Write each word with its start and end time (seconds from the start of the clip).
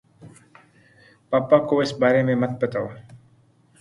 پاپا 1.31 1.57
کو 1.67 1.75
اِس 1.81 1.91
بارے 1.99 2.21
میں 2.27 2.35
مت 2.41 2.51
بتاؤ 2.61 2.87